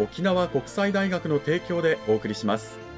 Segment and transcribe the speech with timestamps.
[0.00, 2.89] 沖縄国際大学の提供でお送りします。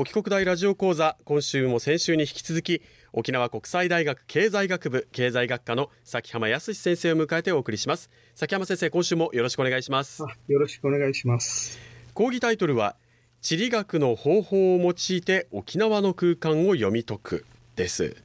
[0.00, 2.80] 沖国大ラジオ講座今週も先週に引き続き
[3.12, 8.08] 沖縄国際大学経済学部経済学科の崎浜康先生を迎えてお送りします。
[8.34, 10.22] 崎浜先生今週もよろしくお願いします。
[10.48, 11.78] よろしくお願いします。
[12.14, 12.96] 講義タイトルは
[13.42, 17.44] 地理学の方法を用いて沖縄の空間を読み解く
[17.76, 18.16] です。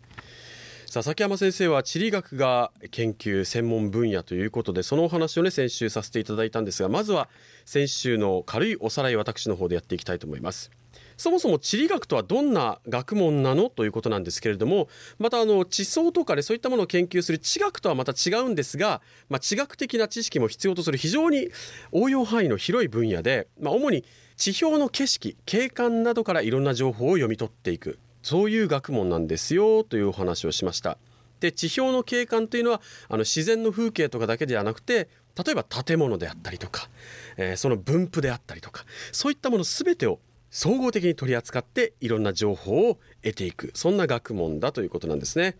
[0.85, 7.27] さあ崎山先生は地理学が研究専門分野ということでそのお話をね先週させていただいたんですがまずは
[7.65, 10.71] 先週の軽いおさらい私の方でやっていきたいと思います
[11.17, 13.69] そもそも地理学とはどんな学問なの？
[13.69, 21.49] ということなんですけれどもまたあの地層とかでそういったものを研究する地学とはまた違うんですが、まあ、地学的な知識も必要とする非常に
[21.91, 24.03] 応用範囲の広い分野で、まあ、主に
[24.37, 30.97] 地表の景色景観などからいろんな情報を読み取っていくそういう学問なんですよというお話をしました。
[31.39, 36.89] で地表の景観というのはあの自然の風景とかだけではなくて例えば建物であったりとか、
[37.35, 40.19] えー、その分布であったりとかそういったもの全てを
[40.55, 45.57] 総合的に取り扱っていろんな情報を得ていくそんな学問だということなんですね。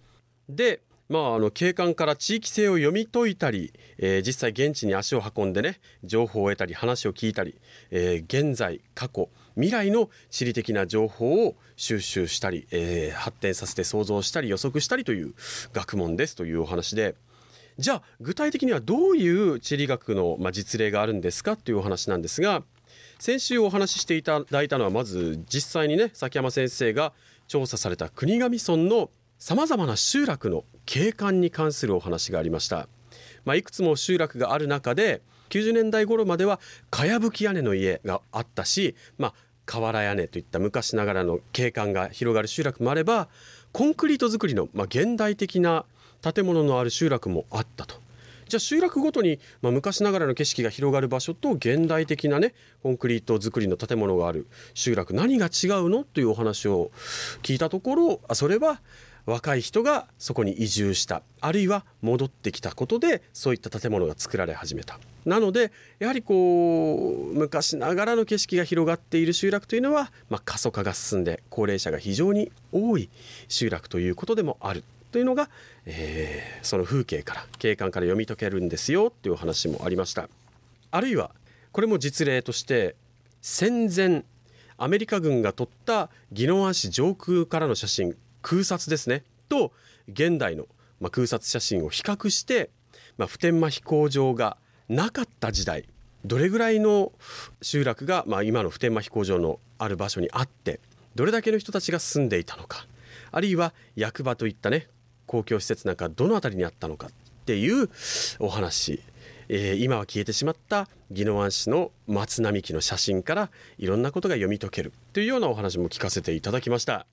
[0.48, 0.80] で
[1.10, 7.60] まあ、あの景観から地域性を読み解いたり、えー、実際現地に足を運んでね情報を得たり話を聞いたり、
[7.92, 15.36] えー、現在過去未来の地理的な情報を収集したり、えー、発展させて想像したり予測したりという
[15.74, 17.16] 学問ですというお話で
[17.78, 22.64] じゃあ具体的にはどういう地理学の、まあ、実例があるんですかというお話なんですが
[23.20, 27.14] 先週お話ししていただいたのはまず実際にね崎山先生が
[27.48, 29.10] 調査された国頭村の
[29.40, 32.88] さまざまな集落の景観に関するお話がありました、
[33.44, 36.60] まあ、いくつも集落がある中で90年代頃までは
[36.90, 39.34] かやぶき屋根の家があったし、まあ、
[39.66, 43.28] 瓦屋根といった昔ながらの景観が広がる集落もあれば
[43.72, 45.86] コンクリート造りの、まあ、現代的な
[46.22, 48.05] 建物のある集落もあったと。
[48.48, 54.48] じゃあ集落ごとに、まあ、昔ながらの景色が広がる場所と現代的なねコンクリート造りの建物がある。
[54.74, 56.92] 集落何が違うのというお話を
[57.42, 58.82] 聞いたところあそれは
[59.26, 61.24] 若い人がそこに移住した。
[61.42, 65.00] あるいは戻ってきたことでそういった建物が作られ始めた。
[65.26, 73.10] なのでやはりこう昔ながらの景色が広がっている集落というのは、まあ、過疎化が進んで高齢者が非常に多い
[73.48, 74.84] 集落ということでもある。
[75.16, 75.50] というのが、
[75.86, 80.28] えー、その風景から景観から読み解けるんですよっていうお話もありました。
[80.92, 81.32] あるいは
[81.72, 82.98] これも実例として
[83.42, 84.26] 戦前
[84.78, 89.24] アメリカ軍が撮った宜野湾市上空からの写真空撮ですね。
[89.48, 89.72] と
[90.10, 90.66] 現代の、
[91.00, 92.70] ま、空撮写真を比較して、
[93.18, 94.58] まあ、普天間飛行場が
[94.90, 95.86] なかった時代
[96.26, 97.14] どれぐらいの
[97.62, 100.82] 集落が、まあ、今の普天間飛行場のある場所にあって
[101.16, 102.86] どれだけの人たちが住んでいたのか
[103.32, 104.90] あるいは役場といったね
[105.26, 107.10] 公共施設なんかどの辺りにあったのかっ
[107.46, 107.90] ていう
[108.40, 109.02] お話、
[109.50, 117.06] えー、今は消えてしまった宜野湾市の松並木の写真からいろんなことが読み解けるというようなお話も聞かせていただきました。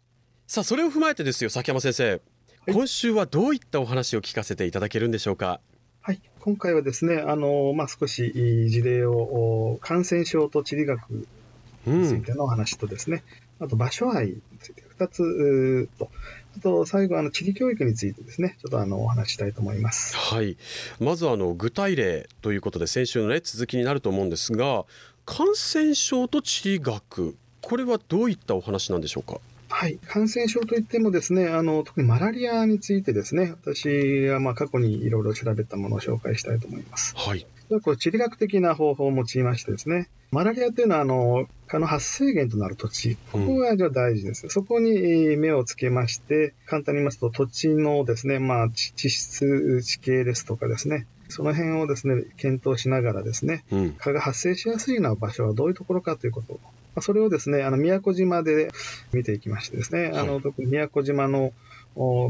[0.47, 2.21] さあそれを踏まえてですよ崎山先生。
[2.71, 5.61] 今週はどういったお話を聞かせていただけるんでしょうか？
[6.01, 8.33] はい、今回はですね、あのまあ、少し
[8.69, 11.01] 事例を、感染症と地理学
[11.87, 13.23] についての話とですね、
[13.61, 16.11] うん、あと場所愛について2つと、
[16.57, 20.17] あと最後、あの地理教育についてですね、ちょっとあのお話したいと思います。
[20.17, 20.57] はい、
[21.01, 24.85] まずあの具体例ということで、先週の、ね、続きになると思うんですが、
[25.25, 29.41] 感染症と地理学、これはどういったお話なんでしょうか？
[29.69, 37.15] はい、感染症といってもですね、あの特にマラリアについてですね、私はまあ過去にいろいろ調べたものを紹介したいと思います。
[37.17, 37.47] はい、
[37.81, 43.17] こう地理学的な方法を用いましてですね、マラリアというのは、あの、蚊の発生源となる土地。
[43.33, 44.45] ここが大事です。
[44.45, 58.71] うん、そこに目をつけまして、簡単に言いますと、土地のですね、まあ、地質、地形ですとかですね、その辺をですね、検討しながらですね、うん、蚊が発生しやすいような場所はどういうところかということを、それをですね、あの、宮古島で
[59.13, 61.53] 見ていきましてですね、はい、あの、特に宮古島の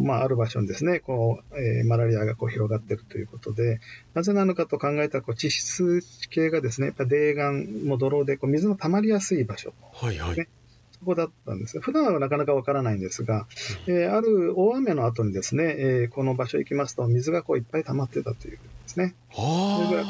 [0.01, 3.81] まあ、ある場所にですね、こう、えー、マラリアがこう広がっているということで、
[4.15, 6.01] なぜなのかと考えたら、こう、地質
[6.31, 10.49] 系がですね、やっぱ泥岩も泥で、こう、水の溜まりやすい場所、はいはい。
[10.93, 11.81] そこだったんです。
[11.81, 13.47] 普段はなかなかわからないんですが、
[13.87, 19.15] うん、えー、ある大雨の後にですね、えー、この場所行きますと、水がこういっぱい溜まってたというですね。
[19.33, 20.05] それ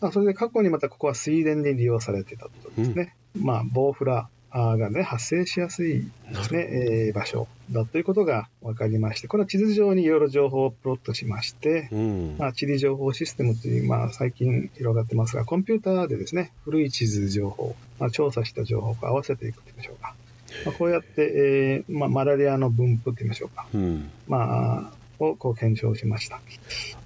[0.00, 3.16] あそれで過去にまたここは水田に利用されてたとですね。
[3.36, 6.60] うん、まあ、ボウフラがね、発生しやすいですね、
[7.08, 20.14] えー、場所だということが分かりまして、これは地図上にいろいろ情報をプロットしまして、うん、まあ、地理情報システムという、まあ、最近広がってますが、コンピューターでですね、古い地図情報、まあ、調査した情報を合わせていくといいましょうか。
[20.64, 23.66] まあ、こうやって、えーまあ、マラリアの分布といいましょうか。
[23.74, 26.40] うん、まあ、をこう検証しました。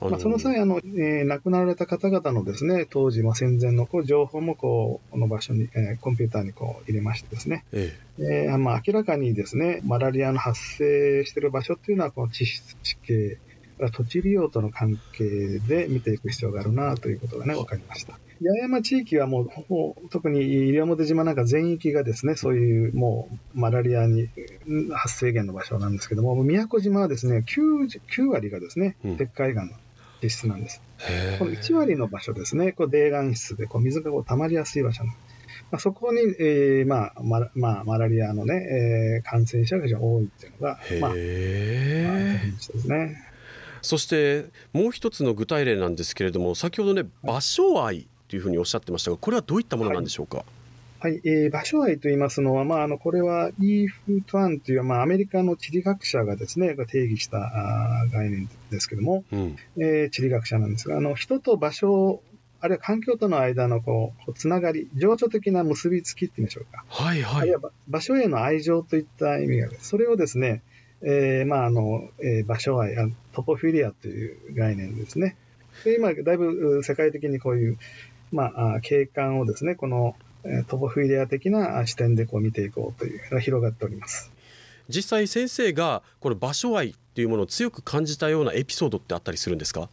[0.00, 13.38] まあ、その際あの、えー、亡くなられた方々のですね、当時、まあ、戦前のこう情報もこう、この場所に、えー、コンピューターにこう入れましてですね、ええー、まあ、明らかにですね、マラリアの発生している場所っていうのは、この地質地形、
[13.92, 18.18] 土地利用との関係で見ていく必要があるなということがね、分かりました。
[18.42, 24.28] 八重山地域はもう、特に西表島なんか全域がですね、そういうもうマラリアに
[24.92, 29.72] 発生源の場所なんですけども、宮古島はですね、9, 9割がですね、石灰岩の
[30.20, 30.82] 地質なんです。
[31.38, 35.32] この1割の場所ですね、こう泥岩質でこう水がこう溜まりやすい場所なんです。
[35.70, 41.20] まあ、そこに、えーまあままあ、マラリアのね、えー、感染者が非常に多いっていうのが、まあ、まあ、で
[42.58, 43.32] すね。
[43.82, 62.23] そしてもう一つの具体例なんですけれども先ほどね場所愛というふうにおっしゃってましたがこれはどういったものなんでしょうか、はいはい、えー、場所愛と言いますのは、まあ、あのこれはイーフ・トワンという、まあ、アメリカの地理学者がですね定義したあ概念ですけども、うん、えー、地理学者なんですがあの人と場所
[62.62, 66.84] あるいは環境との間のこうつながり、情緒的な結びつきって言いましょうか。
[66.88, 67.40] はいはい。
[67.40, 69.79] あるいは場所への愛情といった意味がある。
[69.81, 70.62] それをですね、
[71.02, 72.94] えー、まあ、あの、えー、場所愛、
[73.32, 75.37] トポフィリアという概念ですね。
[75.84, 77.79] で今、だいぶ世界的にこういう、
[78.32, 80.17] まあ、景観をですね、この
[80.67, 84.32] トポフィリア的な視点でこう見ていこうというのが広がっております。
[84.88, 89.88] 実際先生がこの場所愛っていうものを強く感じたようなエピソードってあったりするんですか？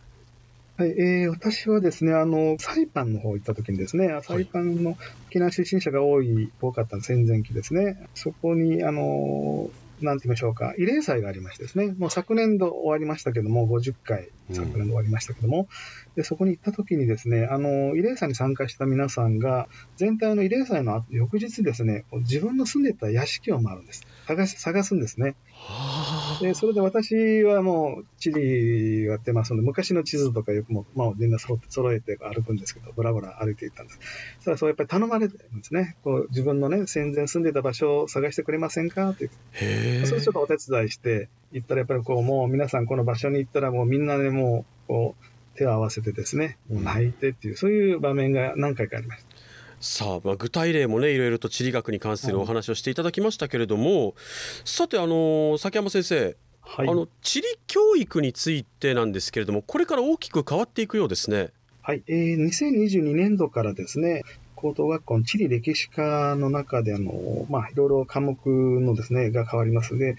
[0.77, 4.97] はい、えー、私はですね、あの、サイパンの方行った時にですね、サイパンの
[5.27, 9.69] 沖縄出身者が多い、多かった戦前期ですね、そこに、あの、
[10.01, 15.67] なんて言いましょうか、慰霊祭がありましてですね、もう昨年度終わりましたけども、50回、昨年度終わりましたけども、うん、
[16.15, 19.67] でそこに行った時にですね、あの、慰霊祭に参加した皆さんが、
[19.97, 24.05] 全体の慰霊祭の翌日ですね、自分の住んでた屋敷を回るんです。
[24.27, 25.35] 探し、探すんですね。
[26.41, 31.59] で、それで私はもう地理やってますので、昔の地図とかよくも、まあ、みんな揃
[31.93, 33.99] えて歩くんですけど、ぶらぶら歩いていったんです。
[34.39, 35.97] そしたうやっぱり頼まれてるんですね。
[36.03, 39.13] こう自分のね、戦前住んでた場所を探してくれませんか？
[39.13, 40.05] という。
[40.07, 49.38] それちょっとお手伝いして、行ったらやっぱりこう、もう皆さんこの場所に行ったらもうみんなでもう、こう、手を合わせてですね、泣いてっていう、そういう場面が何回かありました。
[49.79, 54.13] さあ、まあ、具体例もねいろいろと地理学に関するお話をしていただきましたけれども、はい、
[54.65, 61.51] さてあの崎山先生、はい、あの地理教育についてなんですけれどもこれから大きく変わっていくようですね。
[61.81, 64.23] はい、えー、2022年度からですね
[64.55, 70.17] 高等学校の地理歴史科の中であの、まあ、いろいろ科目のですねが変わりますので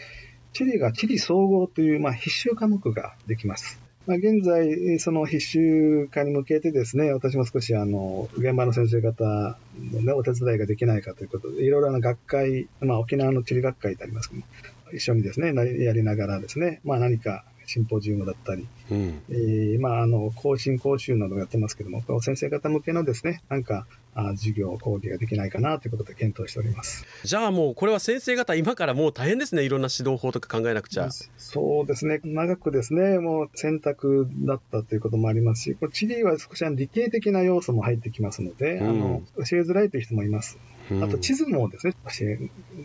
[0.55, 3.90] 地理が地理総合という、まあ、必修科目ができます。
[4.07, 9.59] まあ、現在、その必修化に向けてですね、私も少しあの現場の先生方
[9.93, 14.47] の、ね、お手伝いができないかということで、いろいろな学会、まあ、沖縄の地理学会でありますけども、
[14.93, 27.07] 一緒にですね、やりながらですね、まあ、何かシンポジウムだったり、うん、えー、まあ、あの講師講習などやってますけども、先生方向けのですね、なんかあ授業、講義ができないかなということで検討しております。
[27.23, 31.09] じゃあもう、これは先生方、今からもう大変ですね、いろんな指導法とか考えなくちゃ。
[31.39, 40.59] そうですね、長くですね、もう選択だったということもありますし、これ地理は少し理系的な要素も入ってきますので、うん、あの教えづらいという人もいます。
[41.03, 42.25] あと地図もですね、ち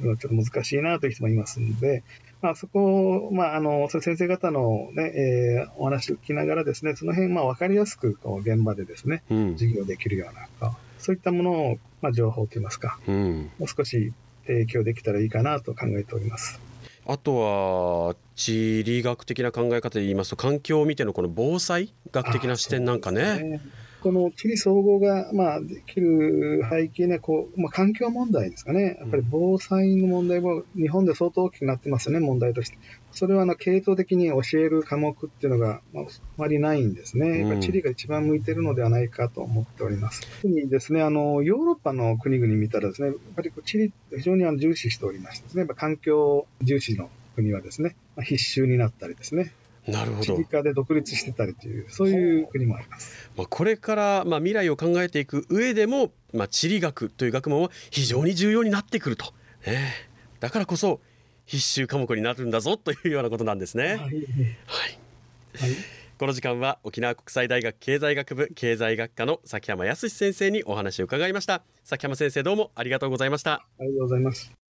[0.07, 2.03] ょっと難しいなという人もいますので、
[2.41, 14.13] まあ、そこを、まあ、あの、先生方のね、えー、お話を聞きながらですね、その辺、まあ、わかりやすく、こう、現場でですね、うん、授業できるような、そういったものを、まあ、情報といいますか、うん、もう少し
[14.45, 16.59] 提供できたらいいかなと考えております。
[17.07, 23.62] あとは地理学的な考え方で言いますと環境を見てのこの防災学的な視点なんかね
[24.05, 28.97] この地理総合が、まあ、できる背景にはこう、まあ、環境問題ですかね。
[29.00, 32.77] やっぱり防災の問題も日本で相当大きくなってますよね、問題として。
[33.12, 36.07] それはあの系統的に教える科目っていうのが、まあ、あ
[36.38, 37.39] まりないんですね。
[37.39, 40.21] やっぱ地理が一番向いてるのではないかと思っております。
[40.43, 49.51] 特にですね、あの、ヨーロッパの国々見たらですね、やっぱり地理非常にあの重視しておりましてですね、環境重視の国はですね、まあ、必修になったりですね、
[49.88, 50.36] なるほど。
[50.36, 53.30] 地理科で独立してたりという、そういう国もあります。
[53.36, 59.34] まあ、これから、まあ、未来を考えていく上でも、まあ、地理学という学問は非常に重要になってくると。
[59.65, 59.94] ね、
[60.39, 61.00] だからこそ、
[61.46, 63.84] 必修科目になるんだぞというようなことなんですね。
[63.84, 63.98] はい。
[63.98, 74.64] はい、はいこの時間は沖縄国際大学経済学部経済学科の崎山康先生にお話を伺いました崎山先生どうもありがとうございましたありがとうございます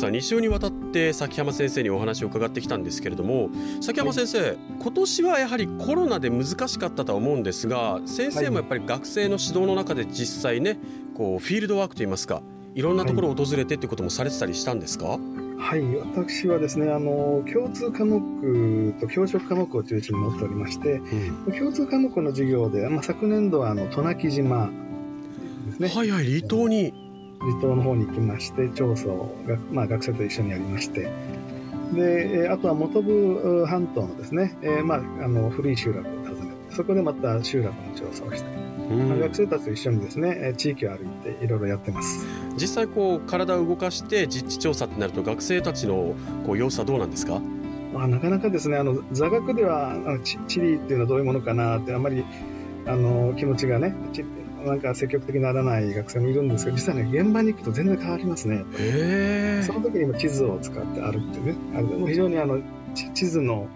[0.00, 3.50] さあ2週にわたって崎山先生にお話を伺ってきたんですけれども
[3.82, 10.78] 崎山先生、はい、今年はやはりコロナで難しかったとは思うんですが先生もやっぱり学生の指導の中で実際ね
[11.14, 12.40] こうフィールドワークといいますか
[12.74, 15.18] いろんなところを訪れてっていうこともされてたりしたんですか、
[15.58, 24.70] はい、私はですねあの共通科目と教職科目を中心に持っておりまして、うん、共通科目の授業で、まあ、昨年度はあの渡名喜島
[25.66, 25.88] ですね。
[25.88, 27.09] はいはい離島に
[27.40, 31.10] 離島の方に行きまして調査をが、まあ、学生と一緒にやりまして。
[31.92, 38.48] であとは本部半島のですね、えーまあ、あの古い集落を訪ねてそこでまた集落の調査をして、
[38.94, 42.24] まあ、学生たちと一緒にですね地域を歩いていろいろやってます。
[42.56, 46.14] 実際こう体を動かして実地調査ってなると学生たちの
[46.46, 47.40] こう様子はどうなんですか？
[47.92, 52.24] まあ、なかなかですねあの座学ではあの地理っていうのはどういうものかなってあまり
[52.86, 53.96] あの気持ちがね
[54.64, 58.64] なんか積極的にならない学生もいるんですけど、実はね、現場に行くと全然変わりますね。
[59.62, 62.60] その時にも地図を使って歩ってね、あの非常にあの
[62.94, 63.68] 地図の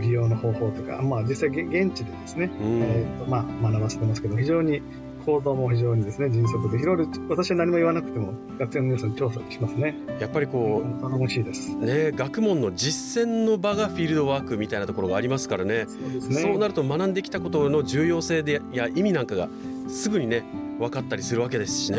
[0.00, 4.82] 利用の方法とか、まあ、実際現地でですね、えーとまあ、学ばせてますけど、非常に
[5.26, 9.94] 行動も非常にですね迅速でいろいろ私は何も言わなくても学生の皆さん調査しますね。
[10.18, 11.76] やっぱりこう頼もしいです。
[11.76, 15.84] ね学問の実践の場がフィールドワークみたいなところがありますからね。
[15.86, 16.40] そうね。
[16.40, 19.50] そうなると学んできたことの重要性でや意味なんかが
[19.88, 20.44] すぐにね
[20.78, 21.98] 分かったりするわけですしね。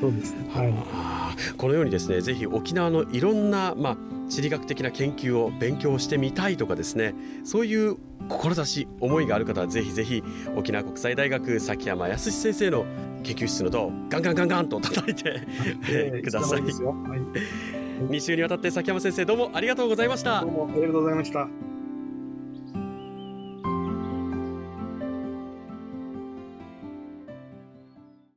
[0.00, 3.96] そうです、はい、このようにですねぜひ沖縄のいろんな、まあ、
[4.28, 7.14] 地理学的な研究を勉強してみたいとかですね
[7.44, 7.96] そういう
[8.28, 10.22] 志思いがある方はぜひぜひ
[10.56, 12.86] 沖縄国際大学崎山康先生の
[13.22, 15.42] 研究室のドアをガンガンガンガンと叩いて、
[15.90, 16.60] えー、ください。
[16.60, 20.40] い、2週にわたって崎山先生どうもありがとうございました。
[20.40, 21.69] どうもありがとうございました。